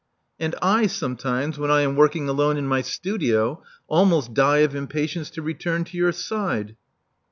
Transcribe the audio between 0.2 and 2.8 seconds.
*' And I sometimes, when I am working alone in